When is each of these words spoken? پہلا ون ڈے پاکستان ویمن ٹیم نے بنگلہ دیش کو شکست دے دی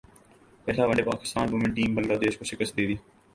پہلا 0.65 0.83
ون 0.87 0.95
ڈے 0.97 1.03
پاکستان 1.11 1.45
ویمن 1.51 1.71
ٹیم 1.75 1.89
نے 1.89 1.95
بنگلہ 1.95 2.17
دیش 2.23 2.33
کو 2.37 2.43
شکست 2.51 2.73
دے 2.77 2.83
دی 2.87 2.95